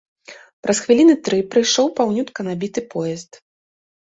Праз 0.67 0.77
хвіліны 0.85 1.15
тры 1.27 1.39
прыйшоў 1.51 1.93
паўнютка 2.01 2.39
набіты 2.49 2.85
поезд. 2.97 3.31